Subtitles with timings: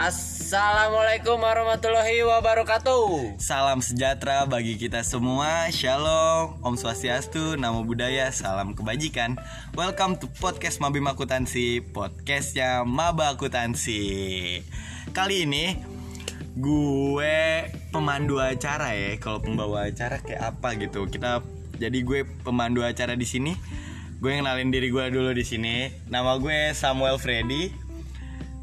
[0.00, 3.36] Assalamualaikum warahmatullahi wabarakatuh.
[3.36, 5.68] Salam sejahtera bagi kita semua.
[5.68, 9.36] Shalom, Om Swastiastu, Namo Buddhaya, salam kebajikan.
[9.76, 14.00] Welcome to podcast Mabim Akuntansi, podcastnya Maba Akuntansi.
[15.12, 15.76] Kali ini
[16.56, 19.20] gue pemandu acara ya.
[19.20, 21.12] Kalau pembawa acara kayak apa gitu.
[21.12, 21.44] Kita
[21.76, 23.52] jadi gue pemandu acara di sini.
[24.16, 25.92] Gue kenalin diri gue dulu di sini.
[26.08, 27.79] Nama gue Samuel Freddy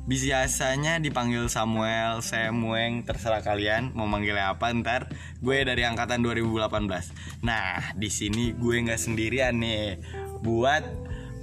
[0.07, 5.11] biasanya dipanggil Samuel, Samueng, terserah kalian mau manggilnya apa ntar.
[5.43, 7.43] Gue dari angkatan 2018.
[7.43, 9.99] Nah, di sini gue nggak sendirian nih
[10.39, 10.87] buat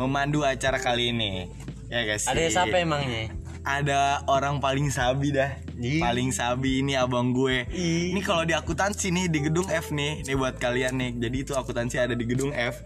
[0.01, 1.53] memandu acara kali ini.
[1.93, 2.25] Ya guys.
[2.25, 3.44] Ada siapa emangnya?
[3.65, 5.57] Ada orang paling sabi dah.
[5.75, 7.65] Paling sabi ini abang gue.
[7.73, 11.11] Ini kalau di akuntansi nih di gedung F nih, nih buat kalian nih.
[11.17, 12.85] Jadi itu akuntansi ada di gedung F.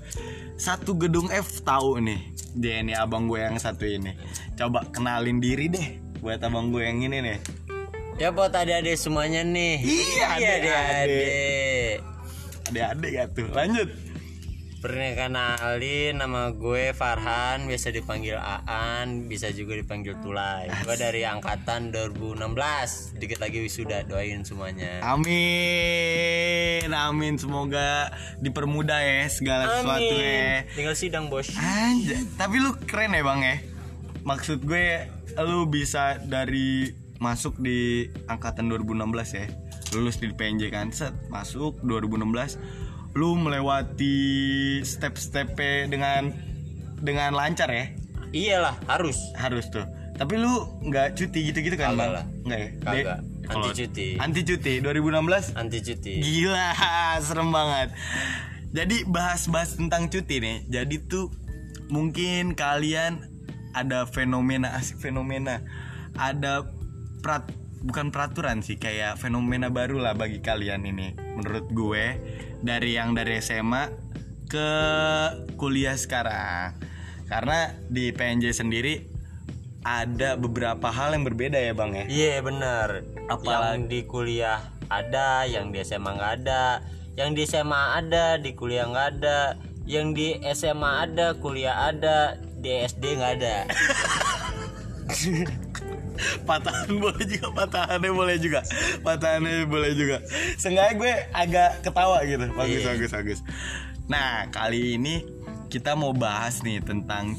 [0.55, 2.21] Satu gedung F tahu nih.
[2.55, 4.15] Dia ini abang gue yang satu ini.
[4.55, 5.89] Coba kenalin diri deh
[6.23, 7.39] buat abang gue yang ini nih.
[8.19, 9.83] Ya buat adik-adik semuanya nih.
[9.83, 10.73] Iya, adik-adik.
[10.75, 11.97] adik-adik.
[12.71, 13.49] Adik-adik gak tuh?
[13.51, 13.89] Lanjut.
[14.79, 20.71] Perkenalin nama gue Farhan, biasa dipanggil Aan, bisa juga dipanggil Tulai.
[20.87, 23.19] Gue dari angkatan 2016.
[23.19, 25.03] Dikit lagi wisuda, doain semuanya.
[25.03, 26.87] Amin.
[26.95, 30.63] Amin semoga dipermudah ya segala sesuatu ya.
[30.71, 31.51] Tinggal sidang, Bos.
[31.59, 33.57] Anjay, tapi lu keren ya bang ya.
[34.23, 35.11] Maksud gue
[35.43, 39.51] lu bisa dari masuk di angkatan 2016 ya.
[39.99, 42.87] Lulus di PNJ kan, set masuk 2016.
[43.19, 44.15] Lu melewati
[44.87, 45.59] step-step
[45.91, 46.31] dengan
[47.03, 47.91] dengan lancar ya.
[48.31, 49.19] Iyalah, harus.
[49.35, 49.83] Harus tuh.
[50.15, 52.25] Tapi lu nggak cuti gitu-gitu kan Kagak lah.
[52.47, 52.71] Nggak ya?
[52.83, 53.19] Kagak.
[53.49, 54.09] Anti cuti.
[54.21, 56.13] Anti cuti 2016 Anti cuti.
[56.23, 56.69] Gila,
[57.27, 57.89] serem banget.
[58.71, 60.57] Jadi bahas-bahas tentang cuti nih.
[60.71, 61.33] Jadi tuh
[61.91, 63.25] mungkin kalian
[63.75, 65.65] ada fenomena asik fenomena.
[66.15, 66.67] Ada
[67.25, 72.05] prat bukan peraturan sih kayak fenomena baru lah bagi kalian ini menurut gue
[72.61, 73.91] dari yang dari SMA
[74.49, 74.71] ke
[75.55, 76.75] kuliah sekarang.
[77.29, 79.05] Karena di PNJ sendiri
[79.85, 82.05] ada beberapa hal yang berbeda ya, Bang ya.
[82.09, 84.59] Iya bener Apalagi- Yang di kuliah
[84.89, 86.65] ada Yang di SMA nggak ada.
[87.15, 89.41] Yang di SMA ada Di kuliah nggak ada.
[89.85, 92.37] Yang di SMA ada Kuliah ada.
[92.59, 93.57] Di SD nggak ada
[96.49, 98.61] patahan boleh juga patahannya boleh juga.
[99.01, 100.17] Patahannya boleh juga.
[100.59, 102.47] Seenggaknya gue agak ketawa gitu.
[102.53, 102.89] Bagus Iya.
[102.95, 103.39] bagus bagus.
[104.09, 105.23] Nah kali ini
[105.69, 107.37] kita mau bahas nih tentang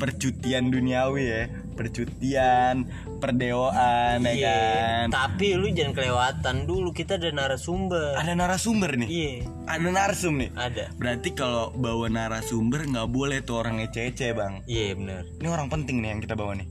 [0.00, 1.42] percutian duniawi ya.
[1.76, 2.84] Percutian
[3.20, 5.06] perdewaan ya Iya kan?
[5.12, 6.56] Tapi lu jangan kelewatan.
[6.68, 8.16] Dulu Kita ada narasumber.
[8.16, 9.08] Ada narasumber nih?
[9.08, 9.32] Iya.
[9.64, 10.50] Ada narsum nih?
[10.56, 10.92] Ada.
[10.96, 14.60] Berarti kalau bawa narasumber nggak boleh tuh orang ece bang.
[14.68, 15.22] Iya bener.
[15.40, 16.68] Ini orang penting nih yang kita bawa nih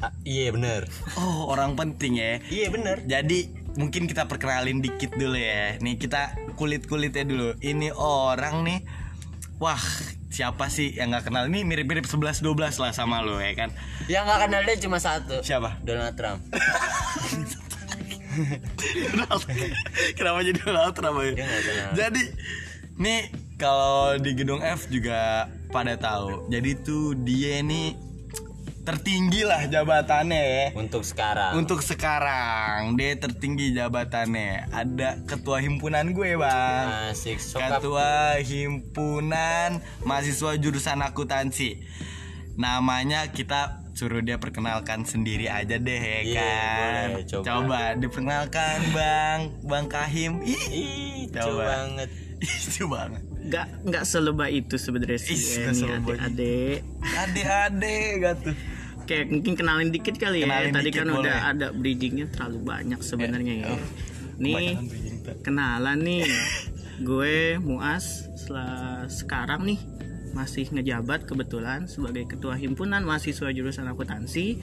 [0.00, 0.88] Ah, Iya bener
[1.20, 5.78] oh orang penting ya Iya bener Jadi mungkin kita perkenalin dikit dulu ya.
[5.78, 7.54] Nih kita kulit kulitnya dulu.
[7.62, 8.78] Ini orang nih,
[9.62, 9.80] wah
[10.30, 11.46] siapa sih yang nggak kenal?
[11.46, 13.70] Ini mirip-mirip 11 12 lah sama lo ya kan?
[14.10, 15.78] Yang gak kenal dia cuma satu Siapa?
[15.82, 16.40] Donald Trump
[20.18, 21.34] Kenapa jadi Donald Trump ya?
[21.94, 22.22] Jadi
[23.00, 23.20] nih
[23.58, 26.46] kalau di gedung F juga pada tahu.
[26.46, 27.94] Jadi tuh dia ini
[28.80, 30.66] tertinggi lah jabatannya ya.
[30.72, 34.68] Untuk sekarang Untuk sekarang dia tertinggi jabatannya.
[34.68, 37.12] Ada ketua himpunan gue bang.
[37.12, 41.80] Asik Sokap Ketua himpunan mahasiswa jurusan akuntansi.
[42.54, 47.08] Namanya kita suruh dia perkenalkan sendiri aja deh ya Iya, kan.
[47.10, 47.80] boleh, coba.
[47.94, 50.32] diperkenalkan bang, bang Kahim.
[50.40, 51.42] Ih, Ih, Coba.
[51.42, 52.10] coba banget
[52.66, 53.22] itu banget.
[53.42, 56.78] Nggak nggak selebay itu sebenarnya sih Ih, eh, nih adik-adik.
[57.00, 58.56] Adek-adek gak tuh.
[59.02, 61.18] kayak mungkin kenalin dikit kali Kenalin ya tadi kan boleh.
[61.20, 63.68] udah ada bridgingnya terlalu banyak sebenarnya ya.
[63.70, 63.80] Oh,
[64.38, 64.78] nih
[65.40, 66.22] kenalan nih.
[67.00, 68.04] Gue Muas
[68.36, 69.80] setelah sekarang nih
[70.30, 74.60] masih ngejabat kebetulan sebagai ketua himpunan mahasiswa jurusan akuntansi.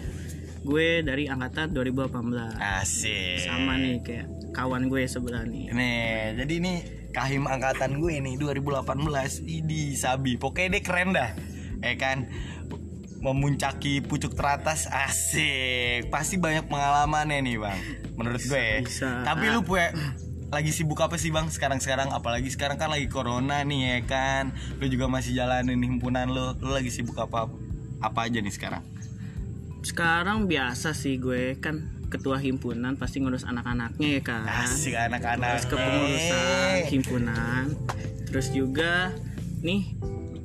[0.61, 3.39] Gue dari angkatan 2018 Asik.
[3.41, 5.71] sama nih kayak kawan gue sebelah nih.
[5.71, 6.73] Nih, jadi ini
[7.17, 10.37] Kahim angkatan gue nih 2018 Idi Sabi.
[10.37, 11.33] Pokoknya dia keren dah
[11.81, 12.29] Ya kan?
[13.17, 16.13] Memuncaki pucuk teratas Asik.
[16.13, 17.79] Pasti banyak pengalamannya nih bang.
[18.13, 18.77] Menurut gue ya.
[18.85, 19.09] Bisa.
[19.25, 19.89] Tapi lu punya
[20.53, 22.13] lagi sibuk apa sih bang sekarang-sekarang?
[22.13, 24.53] Apalagi sekarang kan lagi corona nih ya kan?
[24.77, 26.53] Lu juga masih jalanin himpunan lu.
[26.61, 27.49] Lu lagi sibuk apa
[27.97, 28.85] apa aja nih sekarang?
[29.81, 35.67] Sekarang biasa sih gue kan ketua himpunan pasti ngurus anak-anaknya ya kan asik anak-anak terus
[35.67, 37.63] kepengurusan himpunan
[38.25, 39.11] terus juga
[39.59, 39.95] nih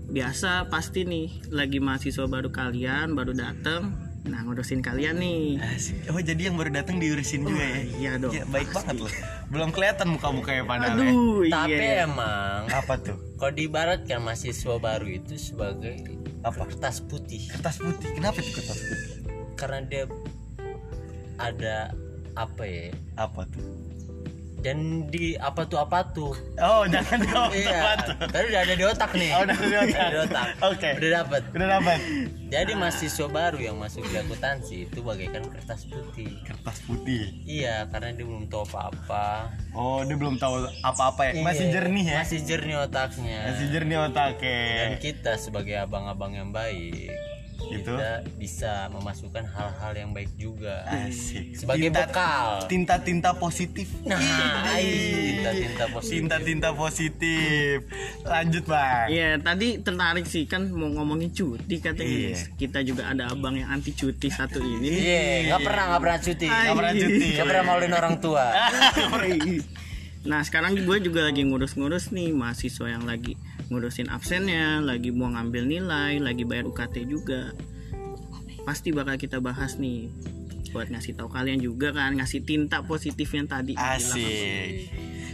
[0.09, 6.07] biasa pasti nih lagi mahasiswa baru kalian baru dateng nah ngurusin kalian nih Asik.
[6.07, 7.79] Oh jadi yang baru datang diurusin juga ya?
[7.93, 8.79] iya dong, Ya, baik pasti.
[8.87, 9.13] banget loh.
[9.51, 10.95] Belum kelihatan muka-mukanya padahal.
[10.95, 11.11] ya.
[11.11, 13.19] aduh Tapi iya emang Apa tuh?
[13.35, 16.07] kalau di barat kan mahasiswa baru itu sebagai
[16.41, 16.71] Apa?
[16.71, 18.15] kertas putih Kertas putih.
[18.15, 19.11] Kenapa itu kertas putih?
[19.53, 20.03] karena dia
[21.37, 21.93] ada
[22.33, 23.65] apa ya Apa tuh?
[24.59, 24.79] dan
[25.11, 28.15] di apa tuh apa tuh Oh jangan jawab iya apa tuh.
[28.25, 30.07] tadi udah ada di otak nih Oh udah di otak.
[30.07, 30.47] Di otak.
[30.63, 30.91] Oke.
[30.95, 31.99] udah dapat Udah dapat.
[32.47, 37.43] jadi mahasiswa baru yang masuk di akuntansi itu bagaikan kertas putih Kertas putih.
[37.43, 41.43] iya karena dia belum tahu apa-apa Oh dia belum tahu apa-apa ya.
[41.43, 42.17] Masih Iya, jernih ya.
[42.23, 44.63] masih jernih otaknya Masih jernih otaknya.
[44.79, 47.11] dan kita sebagai abang-abang yang baik
[47.75, 47.89] Gitu.
[47.91, 51.57] kita bisa memasukkan hal-hal yang baik juga Asik.
[51.57, 53.89] sebagai Tinta- bekal Tinta-tinta positif.
[54.03, 54.21] Nah,
[54.75, 56.13] tinta-tinta positif.
[56.19, 57.77] Tinta-tinta positif.
[58.23, 59.07] Lanjut bang.
[59.09, 62.39] Iya tadi tertarik sih kan mau ngomongin cuti katanya Iya.
[62.55, 66.47] kita juga ada abang yang anti cuti satu ini iya nggak pernah nggak pernah cuti
[66.47, 67.27] Nggak pernah cuti.
[67.33, 68.47] nggak pernah maulin orang tua
[70.23, 73.35] Nah sekarang gue juga lagi ngurus-ngurus nih mahasiswa yang lagi
[73.73, 77.57] ngurusin absennya, lagi mau ngambil nilai, lagi bayar UKT juga.
[78.69, 80.13] Pasti bakal kita bahas nih
[80.73, 83.77] buat ngasih tahu kalian juga kan ngasih tinta positif yang tadi.
[83.77, 84.89] Asik.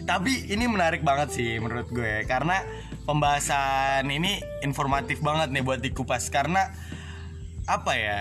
[0.06, 2.62] Tapi ini menarik banget sih menurut gue karena
[3.06, 6.74] pembahasan ini informatif banget nih buat dikupas karena
[7.68, 8.18] apa ya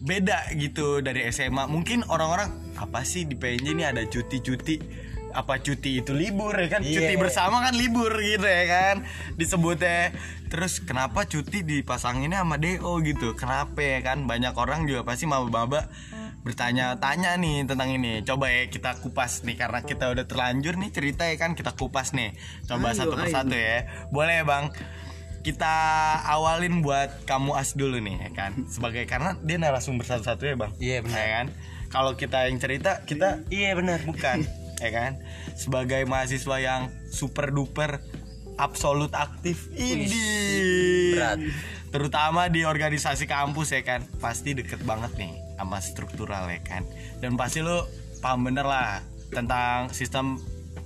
[0.00, 4.80] beda gitu dari SMA mungkin orang-orang apa sih di PNJ ini ada cuti-cuti
[5.32, 6.80] apa cuti itu libur ya kan?
[6.82, 7.18] Cuti Iya.
[7.18, 8.96] bersama kan libur gitu ya kan?
[9.34, 10.10] Disebutnya.
[10.50, 13.34] Terus kenapa cuti dipasanginnya sama DO gitu?
[13.34, 14.26] Kenapa ya kan?
[14.26, 15.86] Banyak orang juga pasti maba-maba
[16.40, 18.24] bertanya-tanya nih tentang ini.
[18.24, 21.54] Coba ya kita kupas nih karena kita udah terlanjur nih cerita ya kan?
[21.54, 22.34] Kita kupas nih.
[22.66, 23.86] Coba Ayo, satu persatu ya.
[24.08, 24.72] Boleh ya bang?
[25.40, 25.72] Kita
[26.28, 28.52] awalin buat kamu as dulu nih ya kan?
[28.68, 30.72] Sebagai karena dia narasumber satu-satu ya bang?
[30.76, 31.16] Iya, benar.
[31.16, 31.46] ya kan?
[31.90, 33.98] Kalau kita yang cerita kita iya benar.
[34.04, 34.44] bukan
[34.80, 35.12] ya kan?
[35.54, 38.00] Sebagai mahasiswa yang super duper
[38.56, 39.68] absolut aktif.
[39.76, 40.08] Ini.
[41.16, 41.38] Berat.
[41.90, 44.06] terutama di organisasi kampus ya kan?
[44.22, 46.86] Pasti deket banget nih sama struktural ya kan?
[47.18, 47.82] Dan pasti lu
[48.22, 50.38] paham bener lah tentang sistem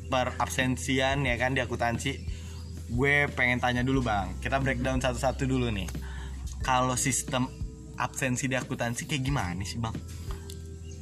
[0.08, 2.25] perabsensian ya kan di akuntansi.
[2.88, 4.32] Gue pengen tanya dulu bang.
[4.41, 5.88] Kita breakdown satu-satu dulu nih.
[6.64, 7.52] Kalau sistem
[8.00, 9.94] absensi di akuntansi kayak gimana sih bang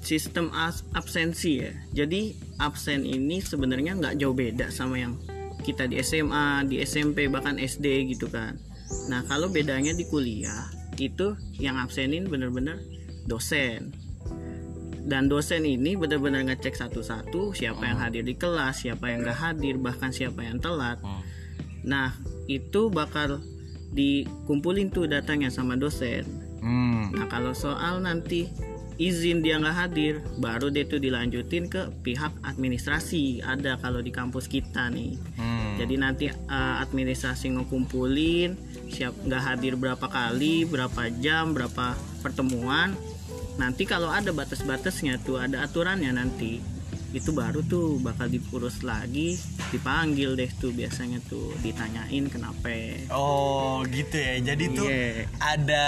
[0.02, 0.50] sistem
[0.92, 1.72] absensi ya.
[1.94, 5.16] Jadi absen ini sebenarnya nggak jauh beda sama yang
[5.62, 8.58] kita di SMA, di SMP bahkan SD gitu kan.
[9.08, 10.68] Nah kalau bedanya di kuliah
[10.98, 12.82] itu yang absenin bener-bener
[13.30, 13.94] dosen.
[15.02, 19.74] Dan dosen ini benar-benar ngecek satu-satu siapa yang hadir di kelas, siapa yang nggak hadir,
[19.78, 20.98] bahkan siapa yang telat.
[21.82, 22.14] Nah
[22.46, 23.42] itu bakal
[23.94, 26.26] dikumpulin tuh datanya sama dosen.
[26.62, 28.46] hmm Nah kalau soal nanti
[28.98, 33.40] izin dia nggak hadir, baru dia tuh dilanjutin ke pihak administrasi.
[33.44, 35.16] Ada kalau di kampus kita nih.
[35.38, 38.54] hmm Jadi nanti eh, administrasi ngekumpulin
[38.92, 42.92] siap nggak hadir berapa kali, berapa jam, berapa pertemuan.
[43.56, 46.71] Nanti kalau ada batas-batasnya tuh ada aturannya nanti
[47.12, 49.36] itu baru tuh bakal diurus lagi
[49.68, 52.72] dipanggil deh tuh biasanya tuh ditanyain kenapa
[53.08, 54.40] Oh gitu ya.
[54.42, 55.28] Jadi tuh Iya.
[55.38, 55.86] ada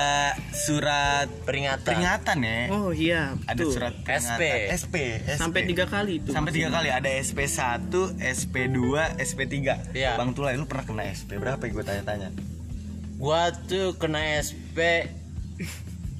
[0.50, 2.60] surat peringatan peringatan ya.
[2.70, 4.36] oh iya Ada tuh surat peringatan.
[4.36, 4.42] SP.
[4.70, 4.94] SP.
[5.24, 5.34] SP.
[5.34, 7.88] sampai tiga kali tuh Sampai tiga kali ada SP 1,
[8.20, 10.14] SP 2, SP 3 Iya.
[10.14, 12.28] Bang Tulai lu pernah kena SP berapa ya gue tanya-tanya
[13.14, 15.08] gua tuh kena SP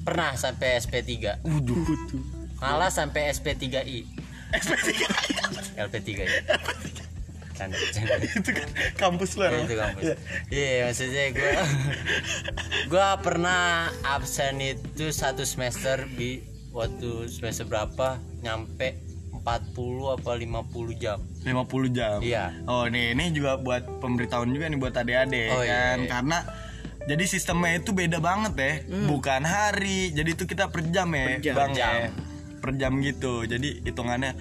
[0.00, 1.84] pernah sampai SP 3 Waduh
[2.56, 6.28] ngalah sampai SP 3I SP 3 LP 3 ya.
[7.54, 8.14] Canda canda.
[8.18, 10.02] Itu kan kampus lu Ya, itu kampus.
[10.02, 10.16] Iya.
[10.50, 11.52] iya maksudnya gue
[12.88, 13.62] gue pernah
[14.02, 18.18] absen itu satu semester di waktu semester berapa?
[18.40, 18.98] Nyampe
[19.30, 19.46] 40
[20.10, 20.50] apa 50
[20.96, 21.18] jam.
[21.40, 21.54] 50
[21.90, 22.18] jam?
[22.18, 22.50] Iya.
[22.66, 25.96] Oh nih ini juga buat pemberitahuan juga nih buat adik-adik Oh, kan?
[26.00, 26.08] iya.
[26.10, 26.38] Karena
[27.04, 28.72] jadi sistemnya itu beda banget ya.
[29.06, 31.54] Bukan hari Jadi itu kita per jam ya Per jam.
[31.54, 31.92] Bang Per jam.
[31.94, 32.08] ya
[32.64, 34.32] Per jam gitu Jadi hitungannya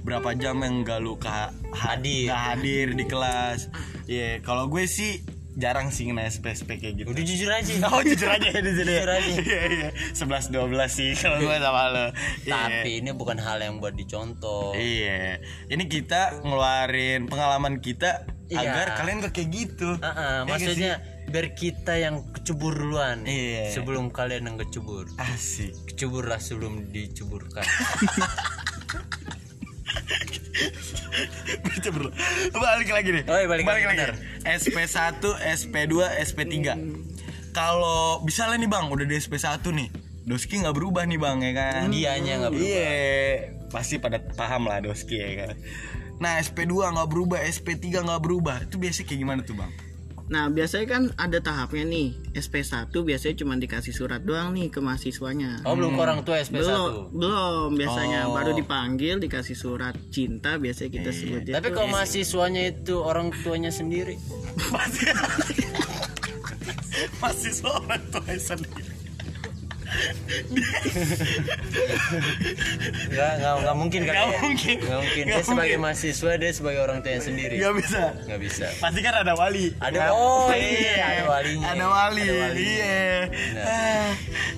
[0.00, 1.26] berapa jam yang gak lu ke
[1.74, 2.30] Hadir.
[2.30, 3.66] nggak hadir di kelas
[4.06, 5.18] Iya kalau gue sih
[5.54, 8.90] jarang sih kena SP-SP kayak gitu udah jujur aja Oh jujur aja ya di sini
[8.92, 9.32] Jujur aja.
[9.40, 12.06] Iya iya 11 12 sih kalau gue sama lo.
[12.42, 12.54] Iya.
[12.54, 15.42] tapi ini bukan hal yang buat dicontoh Iya.
[15.66, 18.60] Ini kita ngeluarin pengalaman kita Iya.
[18.60, 19.96] agar kalian gak kayak gitu.
[19.98, 20.94] Ah, ah, Iya gak maksudnya
[21.34, 23.74] biar kita yang kecebur duluan Iya.
[23.74, 25.18] sebelum kalian yang kecebur sih?
[25.18, 25.72] asik.
[25.90, 27.66] kecuburlah sebelum diceburkan
[31.84, 32.08] bro.
[32.54, 33.24] Balik lagi nih.
[33.28, 33.92] Oh, iya, balik lagi, lagi.
[33.92, 34.10] bener.
[34.46, 36.56] SP1, SP2, SP3.
[37.50, 39.88] Kalau misalnya nih Bang, udah di SP1 nih.
[40.24, 42.64] Doski nggak berubah nih bang ya kan Dianya nggak berubah.
[42.64, 42.96] iya
[43.68, 45.54] pasti pada paham lah Doski ya kan
[46.16, 46.64] nah SP2
[46.96, 49.68] nggak berubah SP3 nggak berubah itu biasanya kayak gimana tuh bang
[50.24, 52.08] Nah biasanya kan ada tahapnya nih.
[52.34, 55.60] SP1 biasanya cuma dikasih surat doang nih ke mahasiswanya.
[55.68, 57.68] Oh belum ke orang tua SP1 Belum, belum.
[57.76, 58.32] Biasanya Oh.
[58.32, 63.68] baru dipanggil dikasih surat cinta biasanya kita sebutnya Tapi tuh kalau mahasiswanya itu orang tuanya
[63.68, 64.16] sendiri?
[64.74, 65.10] Masih
[67.20, 68.93] masih seorang tua sendiri
[73.04, 74.40] Nggak, nggak, nggak mungkin kali Nggak ya.
[74.40, 74.76] mungkin.
[74.76, 75.78] Nggak mungkin Dia sebagai mungkin.
[75.84, 79.96] mahasiswa Dia sebagai orang tuanya sendiri nggak bisa Nggak bisa pasti kan ada wali Ada
[79.96, 80.08] Ya.
[80.10, 82.60] oh iya ada walinya ada wali, Ada walinya.
[82.60, 83.04] iya.
[83.56, 84.10] Ah,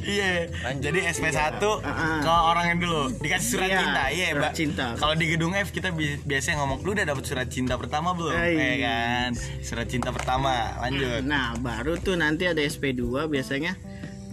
[0.02, 0.31] iya
[0.62, 0.83] Lanjut.
[0.83, 2.21] jadi SP1 Ah.
[2.21, 4.52] ke orang yang dulu dikasih surat Iya, cinta iya Mbak.
[4.52, 4.87] cinta.
[4.97, 8.35] kalau di gedung F kita bi- biasanya ngomong lu udah dapet surat cinta pertama belum
[8.35, 13.76] Eh, ya kan surat cinta pertama lanjut Nah baru tuh nanti ada SP2 biasanya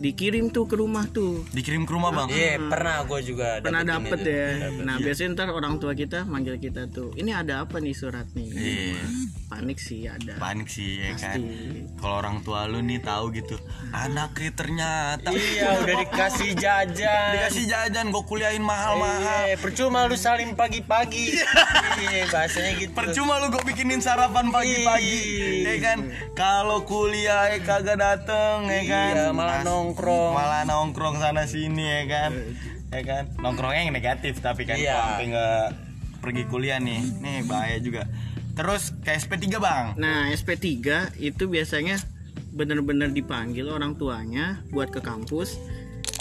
[0.04, 1.48] dikirim tuh ke rumah tuh.
[1.56, 2.28] Dikirim ke rumah bang?
[2.28, 4.48] Iya pernah gue juga pernah dapet ya.
[4.68, 4.84] Dapet.
[4.84, 8.52] nah biasanya ntar orang tua kita manggil kita tuh ini ada apa nih surat nih?
[8.52, 9.00] Iya.
[9.48, 10.34] panik sih ada.
[10.42, 11.38] Panik sih ya kan?
[11.40, 11.86] Pasti.
[12.02, 13.56] kalau orang tua lu nih tahu gitu
[13.96, 15.30] anaknya ternyata.
[15.32, 17.32] Iya udah dikasih jajan.
[17.40, 19.48] Dikasih jajan gue kuliahin mahal-mahal.
[19.48, 21.38] Iya, percuma lu salim pagi-pagi.
[21.94, 22.92] Iya, bahasanya gitu.
[22.92, 25.50] Percuma lu gue bikinin sarapan pagi-pagi Iya.
[25.70, 25.98] Ya kan?
[26.34, 29.14] Kalau kuliah eh, kagak dateng ya kan?
[29.14, 30.32] Iya, malah Mas- nongkrong.
[30.34, 32.32] Malah nongkrong sana sini ya kan?
[32.90, 33.24] Ya kan?
[33.38, 34.98] Nongkrongnya yang negatif Tapi kan Iya.
[34.98, 35.66] sampai nggak
[36.20, 37.02] pergi kuliah nih.
[37.22, 38.10] Nih bahaya juga.
[38.54, 39.86] Terus ke SP3 bang?
[39.96, 40.66] Nah SP3
[41.18, 41.98] itu biasanya
[42.50, 45.58] bener-bener dipanggil orang tuanya buat ke kampus.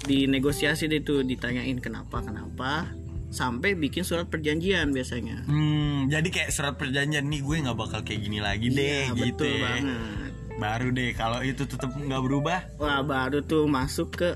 [0.02, 2.88] Dinegosiasi deh tuh ditanyain kenapa kenapa.
[3.32, 5.40] Sampai bikin surat perjanjian biasanya.
[5.48, 9.40] Hmm, jadi kayak surat perjanjian nih gue nggak bakal kayak gini lagi deh Iya, gitu
[9.40, 9.60] betul ya.
[9.62, 10.31] banget
[10.62, 14.30] Baru deh kalau itu tetap nggak berubah, wah baru tuh masuk ke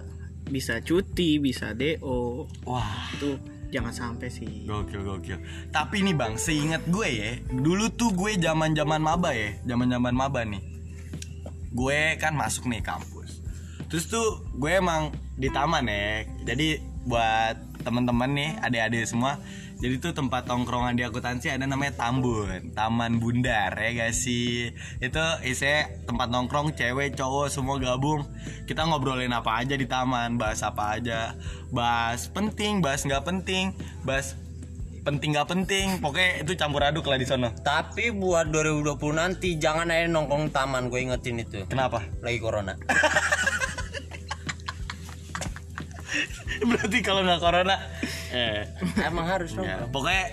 [0.50, 3.38] bisa cuti bisa do wah itu
[3.70, 5.38] jangan sampai sih Gokil gokil.
[5.70, 10.14] Tapi nih bang, seingat gue ya, dulu tuh gue zaman zaman maba ya, zaman zaman
[10.14, 10.62] maba nih.
[11.70, 13.42] Gue kan masuk nih kampus.
[13.86, 16.26] Terus tuh gue emang di taman ya.
[16.42, 17.54] Jadi buat
[17.86, 19.38] teman-teman nih, adik-adik semua.
[19.76, 24.72] Jadi tuh tempat tongkrongan di akuntansi ada namanya Tambun, Taman Bundar ya gak sih?
[24.98, 28.24] Itu isinya tempat nongkrong cewek, cowok semua gabung.
[28.64, 31.36] Kita ngobrolin apa aja di taman, bahas apa aja.
[31.70, 34.34] Bahas penting, bahas nggak penting, bahas
[35.04, 35.86] penting nggak penting.
[36.00, 37.52] Pokoknya itu campur aduk lah di sono.
[37.52, 41.62] Tapi buat 2020 nanti jangan ada nongkrong taman, gue ingetin itu.
[41.68, 42.00] Kenapa?
[42.24, 42.74] Lagi corona.
[46.68, 47.76] Berarti kalau nggak corona,
[48.30, 48.66] eh,
[49.02, 49.90] Emang harus ya, nongkrong.
[49.92, 50.24] pokoknya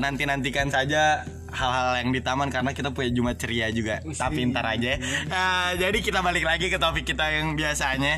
[0.00, 1.20] nanti nantikan saja
[1.52, 4.00] hal-hal yang di taman karena kita punya Jumat ceria juga.
[4.00, 4.96] Tapi ntar aja.
[5.28, 8.16] Nah, jadi kita balik lagi ke topik kita yang biasanya,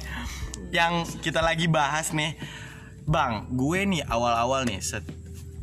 [0.70, 2.38] yang kita lagi bahas nih,
[3.10, 3.50] bang.
[3.58, 5.02] Gue nih awal-awal nih, set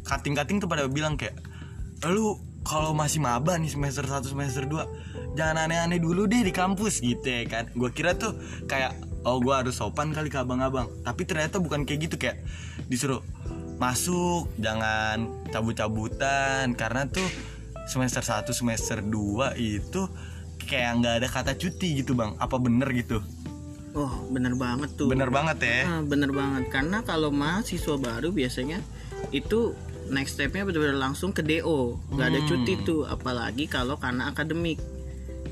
[0.04, 1.36] kating-kating tuh pada bilang kayak,
[2.12, 6.98] lu kalau masih maba nih semester 1 semester 2 jangan aneh-aneh dulu deh di kampus
[6.98, 8.34] gitu ya kan gue kira tuh
[8.66, 10.88] kayak oh gue harus sopan kali ke abang-abang.
[11.02, 12.46] Tapi ternyata bukan kayak gitu kayak
[12.88, 13.26] disuruh
[13.82, 16.78] masuk jangan cabut-cabutan.
[16.78, 17.26] Karena tuh
[17.90, 20.02] semester 1 semester 2 itu
[20.66, 22.38] kayak nggak ada kata cuti gitu bang.
[22.38, 23.20] Apa bener gitu?
[23.96, 25.08] Oh bener banget tuh.
[25.08, 25.80] Bener banget ya.
[25.88, 26.68] Ah, bener banget.
[26.70, 28.80] Karena kalau mahasiswa baru biasanya
[29.34, 29.74] itu
[30.12, 34.78] next stepnya benar-benar langsung ke do nggak ada cuti tuh apalagi kalau karena akademik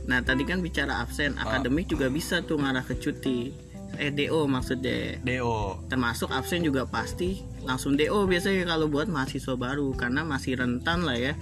[0.04, 3.54] nah tadi kan bicara absen akademik juga bisa tuh ngarah ke cuti.
[4.02, 5.22] Eh do maksudnya.
[5.22, 11.06] Do termasuk absen juga pasti langsung do biasanya kalau buat mahasiswa baru karena masih rentan
[11.06, 11.34] lah ya.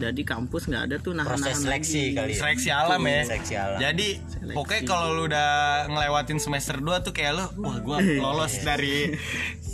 [0.00, 2.40] Jadi kampus nggak ada tuh nahan Proses seleksi kali ya.
[2.40, 3.20] seleksi alam ya.
[3.28, 3.78] Seleksi alam.
[3.84, 4.08] jadi
[4.56, 5.50] pokoknya kalau lu udah
[5.92, 9.12] ngelewatin semester 2 tuh kayak lu wah gua lolos dari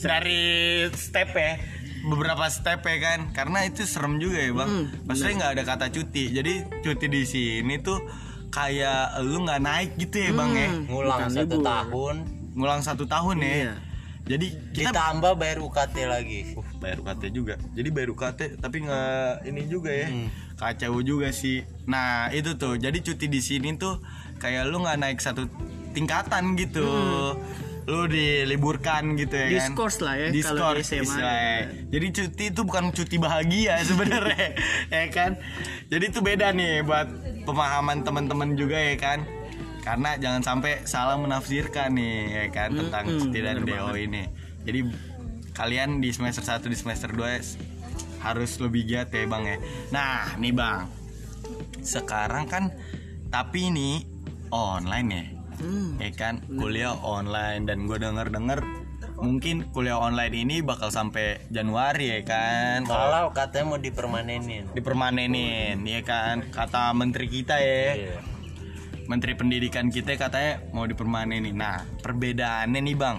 [0.02, 0.42] dari
[0.90, 1.54] step ya
[2.06, 4.70] beberapa step ya kan karena itu serem juga ya bang
[5.04, 7.98] maksudnya nggak ada kata cuti jadi cuti di sini tuh
[8.48, 11.66] kayak lu nggak naik gitu ya bang ya Ngulang Bukan satu libur.
[11.66, 12.16] tahun,
[12.54, 13.72] ngulang satu tahun ya Iya.
[14.24, 16.40] jadi kita ditambah bayar UKT lagi.
[16.54, 17.54] Uh, bayar UKT juga.
[17.70, 20.08] Jadi bayar UKT tapi nggak ini juga ya.
[20.56, 21.62] Kacau juga sih.
[21.86, 22.74] Nah, itu tuh.
[22.74, 24.02] Jadi cuti di sini tuh
[24.38, 25.46] kayak lu nggak naik satu
[25.92, 26.82] tingkatan gitu.
[27.86, 29.70] Lu diliburkan gitu ya kan.
[29.70, 31.22] Diskors lah ya, kalau di Diskors SMA gitu.
[31.94, 34.58] Jadi cuti itu bukan cuti bahagia sebenarnya,
[34.90, 35.38] ya kan?
[35.86, 37.06] Jadi itu beda nih buat
[37.46, 39.22] pemahaman teman-teman juga ya kan.
[39.86, 44.26] Karena jangan sampai salah menafsirkan nih ya kan tentang Mm-mm, cuti dan DO ini.
[44.66, 44.80] Jadi
[45.54, 49.62] kalian di semester 1 di semester 2 harus lebih giat ya Bang ya.
[49.94, 50.90] Nah, nih Bang.
[51.86, 52.74] Sekarang kan
[53.30, 54.02] tapi ini
[54.50, 55.35] online ya.
[55.56, 55.96] Hmm.
[55.96, 58.60] ya kan kuliah online dan gue denger denger
[59.16, 64.68] mungkin kuliah online ini bakal sampai Januari ya kan Kalau katanya mau dipermanenin.
[64.72, 68.16] dipermanenin ya kan kata menteri kita ya Iya.
[69.06, 73.16] menteri pendidikan kita katanya mau dipermanenin nah perbedaannya nih bang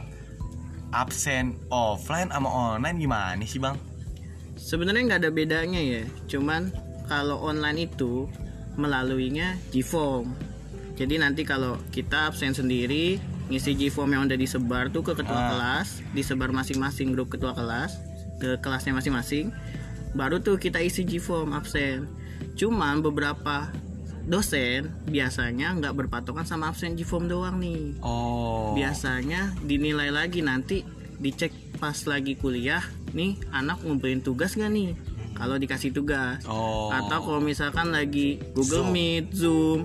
[0.89, 3.75] absen offline sama online gimana sih bang
[4.57, 6.01] Sebenarnya nggak ada bedanya ya.
[6.25, 6.73] Cuman
[7.05, 8.25] kalau online itu
[8.73, 10.33] melaluinya Gform.
[10.97, 15.47] Jadi nanti kalau kita absen sendiri ngisi Gform yang udah disebar tuh ke ketua Ah.
[15.53, 17.95] kelas, disebar masing-masing grup ketua kelas
[18.37, 19.53] ke kelasnya masing-masing.
[20.11, 22.09] Baru tuh kita isi Gform absen.
[22.57, 23.69] Cuman beberapa
[24.25, 27.95] dosen biasanya nggak berpatokan sama absen Gform doang nih.
[28.03, 30.83] oh biasanya dinilai lagi nanti
[31.17, 31.49] dicek
[31.79, 32.83] pas lagi kuliah
[33.15, 34.93] nih anak ngumpulin tugas gak nih
[35.37, 36.41] kalau dikasih tugas.
[36.49, 36.89] Oh.
[36.89, 38.93] Atau kalau misalkan lagi Google Zoom.
[38.93, 39.79] Meet Zoom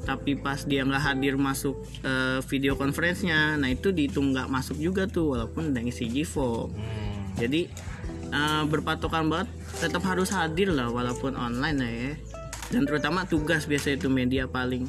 [0.00, 5.04] tapi pas dia nggak hadir masuk eh, video conference-nya nah itu dihitung nggak masuk juga
[5.04, 6.72] tuh walaupun udah ngisi G-form.
[6.72, 7.36] Hmm.
[7.36, 7.68] jadi
[8.32, 12.12] eh, berpatokan banget tetap harus hadir lah walaupun online lah ya.
[12.70, 14.86] Dan terutama tugas biasa itu media paling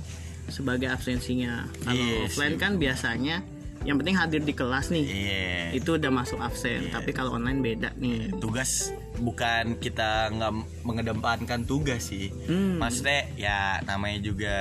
[0.53, 1.65] sebagai absensinya.
[1.81, 3.41] Kalau Iya offline kan biasanya
[3.81, 5.05] yang penting hadir di kelas nih.
[5.05, 5.53] Iya.
[5.73, 8.29] Itu udah masuk absen tapi kalau online beda nih.
[8.37, 12.33] Tugas bukan kita nggak mengedepankan tugas sih.
[12.49, 12.81] Hmm.
[12.81, 14.57] maksudnya ya namanya juga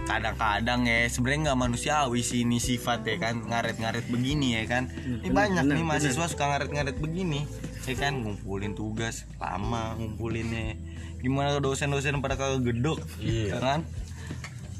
[0.00, 4.90] kadang-kadang ya sebenarnya nggak manusiawi sih ini sifat ya kan ngaret-ngaret begini ya kan.
[4.90, 7.46] Ini bener, banyak bener, nih mahasiswa suka ngaret-ngaret begini.
[7.86, 10.74] Ya kan ngumpulin tugas lama ngumpulinnya.
[11.20, 13.54] Gimana dosen-dosen pada kagak gedok Iya.
[13.54, 13.80] ya kan?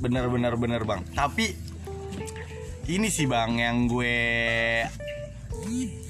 [0.00, 1.04] Bener-bener bener bang.
[1.12, 1.52] Tapi
[2.88, 4.18] ini sih bang yang gue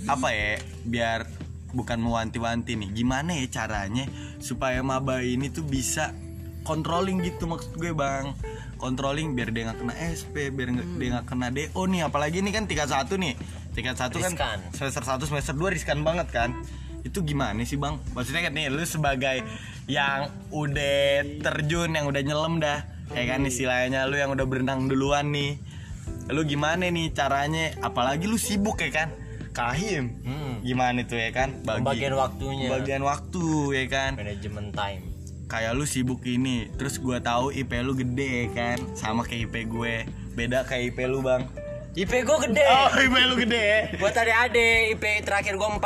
[0.07, 0.57] apa ya
[0.87, 1.21] biar
[1.73, 2.91] bukan mewanti-wanti nih.
[2.93, 4.05] Gimana ya caranya
[4.39, 6.13] supaya maba ini tuh bisa
[6.63, 8.35] controlling gitu maksud gue bang?
[8.77, 12.01] Controlling biar dia nggak kena SP biar nggak- dia nggak kena DO nih.
[12.07, 13.37] Apalagi ini kan tingkat satu nih.
[13.71, 14.59] Tingkat satu kan Riskan.
[14.75, 16.51] semester 1 semester 2 riskan banget kan.
[17.01, 17.97] Itu gimana sih bang?
[18.13, 19.41] Maksudnya kan nih lu sebagai
[19.89, 25.33] yang udah terjun yang udah nyelam dah ya kan istilahnya lu yang udah berenang duluan
[25.33, 25.57] nih.
[26.31, 27.75] Lu gimana nih caranya?
[27.81, 29.09] Apalagi lu sibuk ya kan
[29.51, 30.63] kahim Hmm.
[30.63, 31.59] gimana tuh ya kan?
[31.61, 32.69] Pembagian waktunya.
[32.71, 34.11] bagian waktu ya kan?
[34.15, 35.03] Manajemen time.
[35.47, 38.79] kayak lu sibuk ini terus gua tahu IP lu gede ya kan?
[38.95, 40.07] Sama kayak IP gue.
[40.33, 41.43] Beda kayak IP lu bang.
[41.91, 42.63] IP gue gede.
[42.65, 43.81] oh IP lu gede ya?
[43.99, 45.83] Buat tadi ade IP terakhir gue 4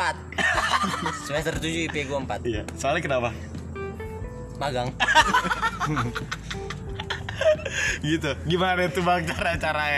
[1.26, 2.62] Semester 7 IP gue 4 iya.
[2.76, 3.32] Soalnya kenapa?
[4.54, 4.92] Magang.
[8.04, 8.30] Gitu.
[8.46, 9.88] Gimana tuh bang cara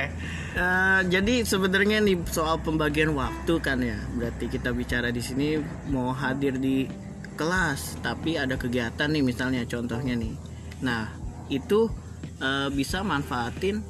[0.56, 4.00] Eh, jadi sebenarnya nih soal pembagian waktu kan ya.
[4.16, 5.60] Berarti kita bicara di sini
[5.92, 6.88] mau hadir di
[7.36, 10.32] kelas tapi ada kegiatan nih misalnya contohnya nih.
[10.80, 11.12] Nah
[11.52, 11.92] itu
[12.40, 13.84] eh, bisa manfaatin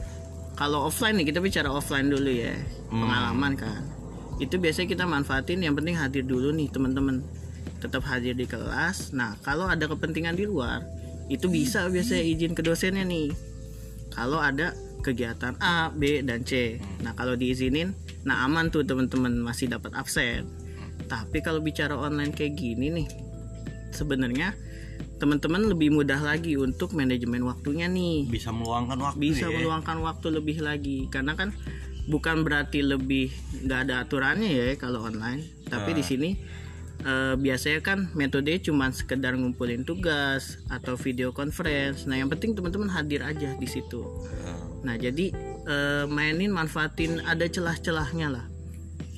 [0.59, 2.59] kalau offline nih kita bicara offline dulu ya
[2.91, 3.87] pengalaman kan.
[4.43, 7.23] Itu biasanya kita manfaatin yang penting hadir dulu nih teman-teman.
[7.79, 9.15] Tetap hadir di kelas.
[9.15, 10.83] Nah kalau ada kepentingan di luar
[11.31, 13.31] itu bisa biasanya izin ke dosennya nih.
[14.11, 14.75] Kalau ada
[15.07, 16.83] kegiatan A, B, dan C.
[17.07, 17.95] Nah, kalau diizinin,
[18.27, 20.51] nah aman tuh teman-teman masih dapat absen.
[21.07, 23.09] Tapi kalau bicara online kayak gini nih,
[23.95, 24.59] sebenarnya
[25.17, 28.29] teman-teman lebih mudah lagi untuk manajemen waktunya nih.
[28.29, 29.55] bisa meluangkan waktu Bisa ya.
[29.55, 31.57] meluangkan waktu lebih lagi karena kan
[32.07, 33.33] bukan berarti lebih
[33.65, 35.41] nggak ada aturannya ya kalau online.
[35.67, 36.31] Tapi di sini
[37.01, 42.05] eh, biasanya kan metode cuma sekedar ngumpulin tugas atau video conference.
[42.05, 44.05] Nah, yang penting teman-teman hadir aja di situ.
[44.45, 45.35] Nah, jadi
[45.67, 48.47] eh, mainin manfaatin ada celah-celahnya lah.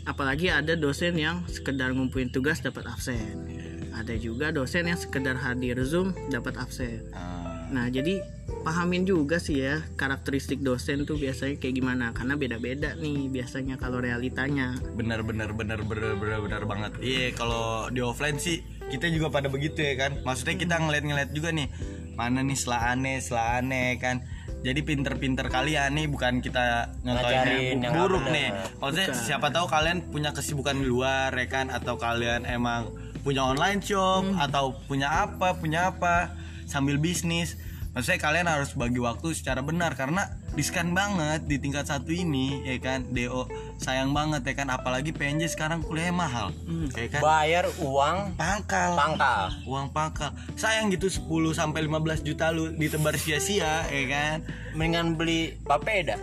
[0.08, 3.44] Apalagi ada dosen yang sekedar ngumpulin tugas dapat absen.
[3.92, 7.04] Ada juga dosen yang sekedar hadir Zoom dapat absen.
[7.12, 8.24] Ah, Nah, jadi
[8.64, 14.00] pahamin juga sih ya karakteristik dosen tuh biasanya kayak gimana karena beda-beda nih biasanya kalau
[14.00, 14.76] realitanya.
[14.96, 19.84] bener bener bener bener bener banget iya kalau di offline sih kita juga pada begitu
[19.84, 21.68] ya kan maksudnya kita ngeliat-ngeliat juga nih
[22.16, 24.24] mana nih selane selane kan
[24.58, 28.50] jadi pinter-pinter kalian nih bukan kita nyontohin yang buruk nih.
[28.82, 29.22] Maksudnya Bukan.
[29.22, 31.70] siapa tahu kalian punya kesibukan di luar ya kan?
[31.70, 32.90] Atau kalian emang
[33.22, 36.34] punya online shop atau punya apa punya apa
[36.66, 37.54] sambil bisnis.
[37.94, 40.26] Maksudnya kalian harus bagi waktu secara benar karena
[40.58, 43.06] riskan banget di tingkat satu ini ya kan?
[43.14, 43.46] Do
[43.78, 44.74] sayang banget ya kan?
[44.74, 46.50] Apalagi PNJ sekarang kuliahnya mahal
[46.98, 47.22] ya kan?
[47.22, 48.98] Bayar uang pangkal.
[48.98, 49.54] pangkal.
[49.70, 50.34] Uang pangkal.
[50.58, 54.42] Sayang gitu 10 sampai 15 juta lu ditebar sia-sia ya kan?
[54.74, 56.18] Mendingan beli papeda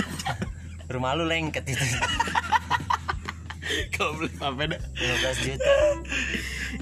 [0.92, 1.64] Rumah lu lengket.
[1.64, 1.80] Itu
[3.96, 5.74] kalau beli apa dah 15 juta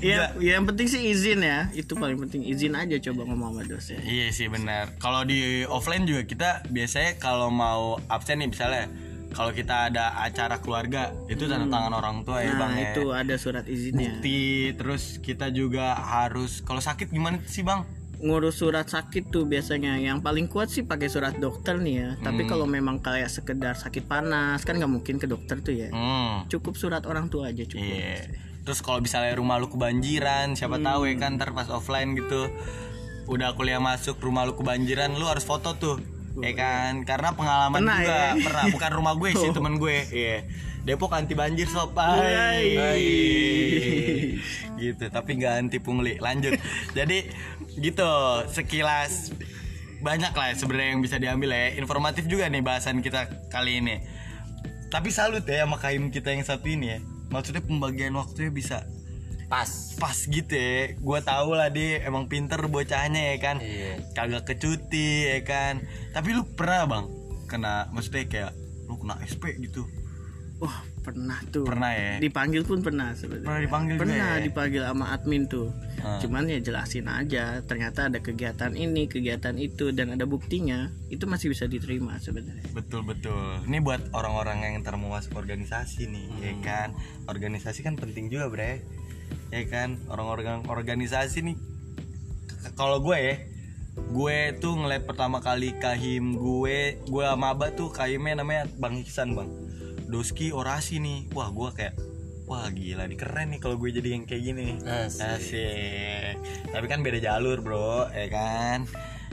[0.04, 1.72] Iya, ya, yang penting sih izin ya.
[1.72, 3.98] Itu paling penting izin aja coba ngomong sama dosen.
[4.04, 4.92] Iya sih benar.
[5.00, 8.84] Kalau di offline juga kita biasanya kalau mau absen nih misalnya
[9.32, 12.82] kalau kita ada acara keluarga itu tanda tangan orang tua ya Nah, bang ya.
[12.92, 14.14] itu ada surat izinnya.
[14.14, 17.82] Bukti terus kita juga harus kalau sakit gimana sih bang?
[18.24, 22.08] Ngurus surat sakit tuh biasanya yang paling kuat sih pakai surat dokter nih ya.
[22.22, 25.88] Tapi kalau memang kayak sekedar sakit panas kan nggak mungkin ke dokter tuh ya.
[25.90, 26.46] Hmm.
[26.46, 27.84] Cukup surat orang tua aja cukup.
[27.84, 28.53] Iya.
[28.64, 30.86] Terus kalau misalnya rumah lu kebanjiran, siapa Hmm.
[30.88, 32.48] tahu ya kan ntar pas offline gitu
[33.24, 35.96] udah kuliah masuk rumah lu kebanjiran, lu harus foto tuh.
[36.34, 37.06] Ya kan?
[37.06, 38.30] Karena pengalaman Pernah juga ya?
[38.42, 39.96] pernah bukan rumah gue sih, temen gue.
[40.10, 40.38] Iya.
[40.84, 41.96] Depok anti banjir sob.
[41.96, 42.76] Hai.
[42.76, 43.04] Hai.
[44.76, 46.20] gitu, tapi nggak anti pungli.
[46.20, 46.58] Lanjut.
[46.98, 47.24] Jadi
[47.78, 48.10] gitu,
[48.50, 49.32] sekilas
[50.04, 51.72] banyak lah ya sebenarnya yang bisa diambil ya.
[51.80, 54.04] Informatif juga nih bahasan kita kali ini.
[54.92, 56.98] Tapi salut ya sama kaim kita yang satu ini ya.
[57.34, 58.86] Maksudnya pembagian waktunya bisa
[59.50, 60.94] pas pas gitu ya.
[61.02, 63.56] Gua tahu lah dia emang pinter bocahnya ya kan.
[63.58, 65.82] iya Kagak kecuti ya kan.
[66.14, 67.06] Tapi lu pernah bang
[67.50, 68.52] kena maksudnya kayak
[68.86, 69.82] lu kena SP gitu.
[70.62, 71.68] Wah, pernah tuh.
[71.68, 72.12] Pernah ya.
[72.16, 73.44] Dipanggil pun pernah sebenarnya.
[73.44, 74.42] Pernah dipanggil Pernah ya?
[74.42, 75.68] dipanggil sama admin tuh.
[76.00, 76.16] Ah.
[76.18, 81.52] Cuman ya jelasin aja, ternyata ada kegiatan ini, kegiatan itu dan ada buktinya, itu masih
[81.52, 82.64] bisa diterima sebenarnya.
[82.72, 83.60] Betul betul.
[83.68, 84.74] Ini buat orang-orang yang
[85.14, 86.62] masuk organisasi nih, ya Hmm.
[86.64, 86.88] kan.
[87.30, 88.82] Organisasi kan penting juga, Bre.
[89.52, 91.56] Ya kan, orang-orang organisasi nih.
[92.74, 93.34] Kalau gue ya,
[93.94, 99.38] gue tuh ngeliat pertama kali kahim gue, gue sama Abah tuh kahimnya namanya Bang Iksan
[99.38, 99.46] bang.
[100.14, 101.98] Doski orasi nih, wah gue kayak
[102.44, 104.76] Wah gila nih keren nih kalau gue jadi yang kayak gini.
[104.84, 105.24] Asik.
[105.24, 106.34] Asik.
[106.76, 108.84] Tapi kan beda jalur bro ya kan?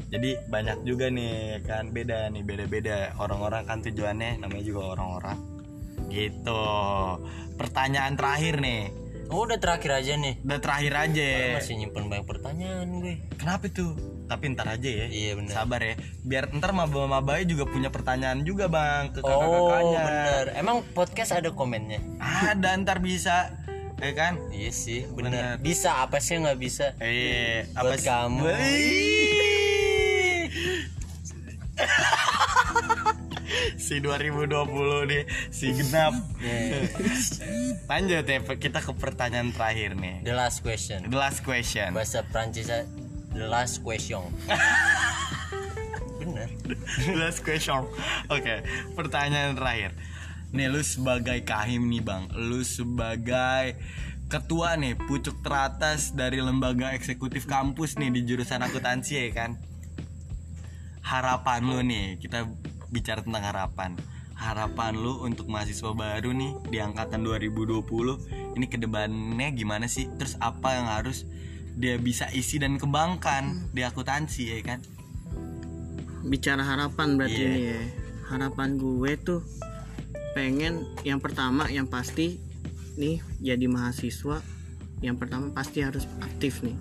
[0.08, 3.12] Jadi banyak juga nih kan Beda nih beda-beda.
[3.20, 5.38] Orang-orang kan tujuannya namanya juga orang-orang.
[6.08, 6.64] Gitu.
[7.60, 8.96] Pertanyaan terakhir nih
[9.32, 13.96] oh udah terakhir aja nih Udah terakhir aja masih nyimpen banyak pertanyaan gue Kenapa tuh?
[14.28, 15.52] Tapi ntar aja ya Iya, bener.
[15.52, 20.78] Sabar ya Biar ntar maba-mabanya juga punya pertanyaan juga bang Ke oh kakak-kakaknya bener emang
[20.92, 23.56] podcast ada komennya Ada ntar bisa
[23.98, 24.36] Ya kan?
[24.50, 25.30] iya sih Bener.
[25.32, 28.08] bener, bisa apa sih nggak bisa Eh, Buat sih?
[28.08, 28.44] kamu.
[33.82, 36.14] Si 2020 nih si genap.
[36.38, 36.86] Yeah.
[37.92, 40.22] lanjut ya kita ke pertanyaan terakhir nih.
[40.22, 41.10] The last question.
[41.10, 41.98] The last question.
[41.98, 42.70] Bahasa Prancis
[43.34, 44.22] the last question.
[46.22, 46.46] Bener.
[47.10, 47.90] The last question.
[48.30, 48.62] Oke
[48.94, 49.98] pertanyaan terakhir.
[50.54, 52.30] Nih lu sebagai kahim nih bang.
[52.38, 53.82] Lu sebagai
[54.30, 59.52] ketua nih pucuk teratas dari lembaga eksekutif kampus nih di jurusan akuntansi ya kan?
[61.02, 62.46] Harapan lu nih kita
[62.92, 63.92] bicara tentang harapan
[64.36, 67.86] harapan lu untuk mahasiswa baru nih di angkatan 2020
[68.58, 71.24] ini ke depannya gimana sih terus apa yang harus
[71.72, 74.82] dia bisa isi dan kembangkan di akuntansi ya kan
[76.22, 77.50] Bicara harapan berarti Iya.
[77.50, 77.82] ini ya.
[78.30, 79.42] Harapan gue tuh
[80.32, 82.38] pengen yang pertama yang pasti
[82.94, 84.40] nih jadi mahasiswa
[85.02, 86.78] yang pertama pasti harus aktif nih.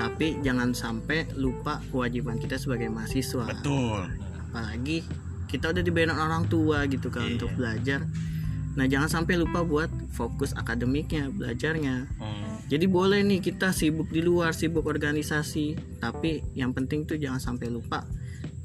[0.00, 3.44] Tapi jangan sampai lupa kewajiban kita sebagai mahasiswa.
[3.44, 4.08] betul
[4.50, 5.06] apalagi
[5.46, 7.38] kita udah dibayar orang tua gitu kan Iya.
[7.38, 8.02] untuk belajar.
[8.78, 12.06] Nah jangan sampai lupa buat fokus akademiknya belajarnya.
[12.18, 15.98] Hmm, jadi boleh nih kita sibuk di luar sibuk organisasi.
[15.98, 18.06] Tapi yang penting tuh jangan sampai lupa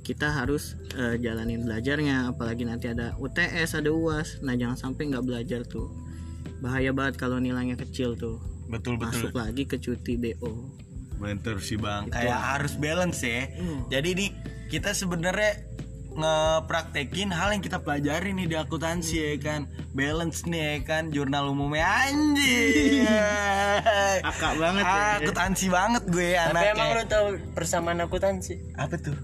[0.05, 2.29] kita harus eh, jalanin belajarnya.
[2.33, 5.89] Apalagi nanti ada UTS ada UAS nah jangan sampai nggak belajar tuh.
[6.61, 8.37] Bahaya banget kalau nilainya kecil tuh.
[8.69, 9.25] Betul betul.
[9.25, 12.11] Masuk lagi ke cuti DO betul sih bang.
[12.11, 13.47] Kayak harus balance ya.
[13.55, 13.87] Hmm.
[13.87, 14.29] jadi nih
[14.69, 15.61] kita sebenarnya
[16.15, 19.67] ngepraktekin hal yang kita pelajari nih di akuntansi ya kan?
[19.91, 21.03] Balance nih ya kan?
[21.11, 21.83] Jurnal umumnya.
[22.07, 23.03] Anjing!
[24.31, 25.19] Akak banget ya.
[25.19, 26.71] akuntansi banget gue tapi anaknya.
[26.71, 28.55] emang lu tahu persamaan akuntansi?
[28.79, 29.15] Apa tuh?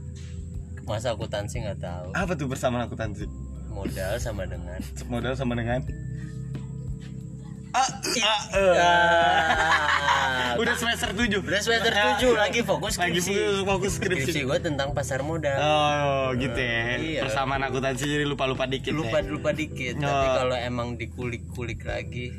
[0.84, 2.08] Masa akuntansi nggak tahu?
[2.12, 3.24] Apa tuh bersama akuntansi?
[3.72, 4.80] Modal sama dengan.
[5.08, 5.80] Modal sama dengan
[7.72, 7.88] ah,
[8.22, 8.76] ah, eh.
[8.78, 14.42] Ah, udah semester 7 udah semester 7 lagi fokus lagi skripsi fokus, fokus skripsi skripsi
[14.44, 17.22] gue tentang pasar modal oh gitu ya Iya.
[17.24, 19.30] persamaan akuntansi jadi lupa lupa dikit lupa ya.
[19.30, 20.04] lupa dikit Oh.
[20.04, 22.36] tapi kalau emang dikulik-kulik lagi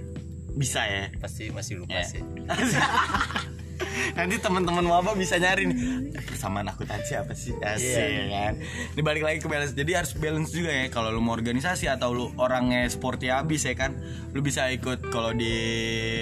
[0.53, 2.05] bisa ya pasti masih lupa Ya.
[2.05, 2.21] sih
[4.13, 5.79] Nanti teman-teman wabah bisa nyari nih
[6.23, 8.25] persamaan akuntansi apa sih asik Iya.
[8.29, 8.53] kan.
[8.93, 9.73] Ini balik lagi ke balance.
[9.73, 10.87] Jadi harus balance juga ya.
[10.87, 13.97] Kalau lu mau organisasi atau lu orangnya sporty habis ya kan,
[14.31, 15.55] lu bisa ikut kalau di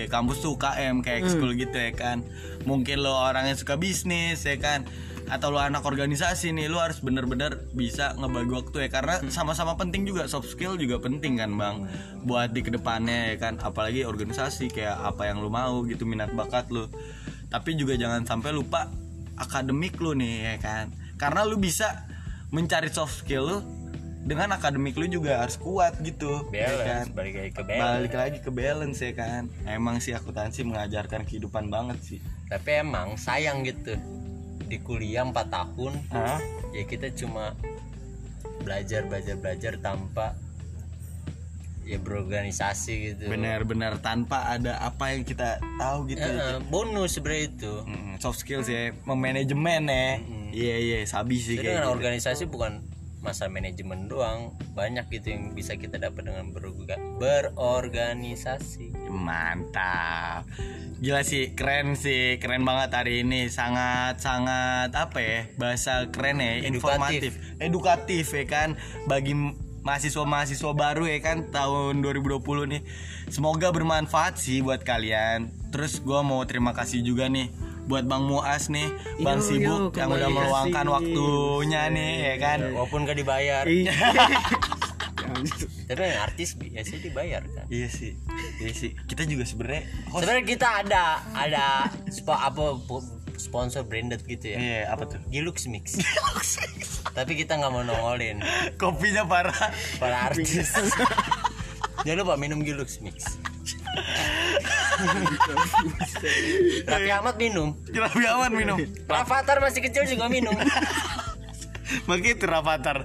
[0.07, 2.23] kampus tuh UKM kayak ekskul gitu ya kan.
[2.63, 4.87] Mungkin lu orangnya suka bisnis ya kan.
[5.31, 10.03] atau lu anak organisasi nih lu harus bener-bener bisa ngebagi waktu ya karena sama-sama penting
[10.03, 11.87] juga soft skill juga penting kan bang
[12.27, 16.35] buat di ke depannya ya kan apalagi organisasi kayak apa yang lu mau gitu minat
[16.35, 16.91] bakat lu
[17.51, 18.87] tapi juga jangan sampai lupa
[19.35, 20.95] akademik lu nih ya kan?
[21.19, 22.07] Karena lu bisa
[22.55, 23.59] mencari soft skill lu
[24.21, 27.09] dengan akademik lu juga harus kuat gitu ya kan?
[27.09, 27.83] balance balik lagi ke balance.
[27.83, 29.43] Balik lagi ke balance ya kan?
[29.67, 32.21] Emang sih akuntansi mengajarkan kehidupan banget sih.
[32.47, 33.99] Tapi emang sayang gitu.
[34.71, 36.39] Di kuliah 4 tahun Hah?
[36.71, 37.59] ya kita cuma
[38.63, 40.39] belajar belajar belajar tanpa
[41.85, 43.23] ya berorganisasi gitu.
[43.27, 46.23] Benar-benar tanpa ada apa yang kita tahu gitu.
[46.23, 47.73] Eh, bonus sebenarnya itu.
[47.85, 50.09] Mm, soft skills ya memanajemen ya.
[50.51, 51.91] Iya iya sabi sih jadi kayak gitu.
[51.91, 52.83] organisasi bukan
[53.21, 59.13] masa manajemen doang banyak gitu yang bisa kita dapat dengan berorga- berorganisasi.
[59.13, 60.49] Mantap.
[61.01, 63.49] Gila sih keren sih keren banget hari ini.
[63.49, 67.37] Sangat sangat apa ya bahasa keren ya informatif.
[67.61, 68.69] Edukatif ya kan
[69.05, 69.33] bagi
[69.83, 72.41] mahasiswa-mahasiswa baru ya kan tahun 2020
[72.73, 72.83] nih.
[73.31, 75.51] Semoga bermanfaat sih buat kalian.
[75.71, 77.51] Terus gua mau terima kasih juga nih
[77.91, 78.87] buat Bang Muas nih
[79.19, 80.95] Bang Yo, Sibuk yo, yang udah meluangkan kasih.
[80.95, 82.59] waktunya nih ya kan?
[82.71, 83.65] Walaupun gak dibayar.
[83.67, 83.95] Iya.
[85.87, 87.67] tapi yang artis biasanya dibayar kan?
[87.71, 88.15] Iya sih
[88.63, 88.91] iya sih.
[89.07, 91.91] Kita juga sebenarnya sebenarnya kita ada ada
[92.31, 92.65] apa
[93.41, 94.59] sponsor branded gitu ya.
[94.61, 95.21] Iya apa tuh?
[95.33, 95.97] Gilux Mix.
[97.17, 98.45] Tapi kita nggak mau nongolin.
[98.77, 100.71] Kopinya parah para artis.
[102.05, 103.41] Jangan lupa minum Gilux Mix.
[106.85, 107.77] Raffi Ahmad minum.
[107.89, 108.79] Rapi aman minum.
[109.09, 110.53] Rafathar masih kecil juga minum.
[112.07, 113.05] Makanya itu Rafathar.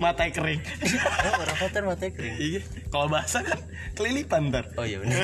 [0.00, 0.58] Mata kering.
[0.58, 2.34] Oh, Rafathar mata kering.
[2.40, 2.60] Iya.
[2.88, 3.60] Kalau bahasa kan
[3.94, 5.22] kelilipan ntar oh iya benar.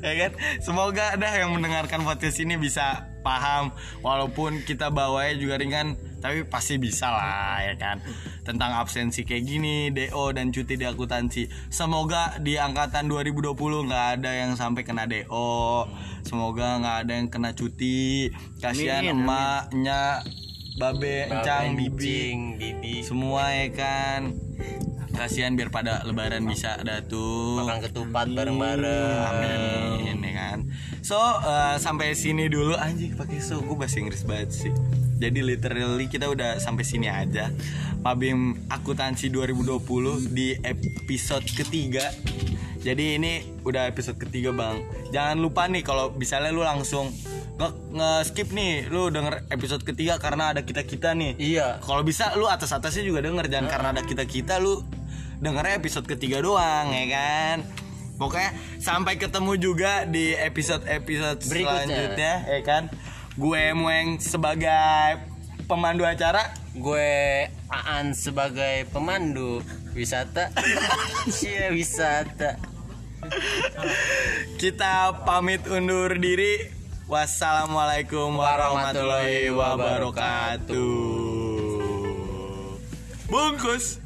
[0.00, 0.32] Ya kan?
[0.62, 6.78] Semoga ada yang mendengarkan podcast ini bisa paham walaupun kita bawanya juga ringan tapi pasti
[6.78, 7.98] bisa lah ya kan?
[8.46, 11.50] Tentang absensi kayak gini DO dan cuti di akuntansi.
[11.66, 13.54] Semoga di angkatan 2020
[13.90, 15.90] nggak ada yang sampai kena DO
[16.22, 18.30] semoga nggak ada yang kena cuti.
[18.62, 20.22] Kasihan emaknya
[20.78, 23.02] babe encang bibi.
[23.02, 24.20] semua ya kan?
[25.12, 29.18] Kasihan biar pada lebaran bisa ada tuh makan ketupat bareng-bareng.
[29.28, 30.58] Amin ya kan.
[31.02, 34.72] So eh, sampai sini dulu anjing pakai so gue bahasa Inggris banget sih.
[35.18, 37.50] Jadi literally kita udah sampai sini aja.
[38.02, 42.06] Mabim akuntansi 2020 di episode ketiga.
[42.82, 44.82] Jadi ini udah episode ketiga bang.
[45.14, 47.10] Jangan lupa nih kalau misalnya lu langsung
[47.94, 51.38] nge, skip nih, lu denger episode ketiga karena ada kita kita nih.
[51.38, 54.82] iya Kalau bisa lu atas atasnya juga denger jangan karena ada kita kita lu
[55.38, 57.81] dengernya episode ketiga doang ya kan.
[58.16, 61.82] Pokoknya sampai ketemu juga di episode episode Berikutnya.
[61.86, 62.82] selanjutnya ya kan.
[63.34, 65.24] Gue Mueng sebagai
[65.64, 66.52] pemandu acara.
[66.72, 69.60] gue Aan sebagai pemandu
[69.92, 70.48] wisata
[71.28, 72.56] Cie wisata
[74.58, 76.58] Kita pamit undur diri.
[77.06, 80.90] Wassalamualaikum warahmatullahi wabarakatuh.
[83.28, 84.01] Bungkus.